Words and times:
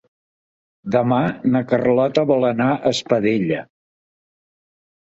Demà 0.95 1.19
na 1.57 1.61
Carlota 1.73 2.27
vol 2.33 2.49
anar 2.51 2.71
a 2.79 2.83
Espadella. 2.99 3.63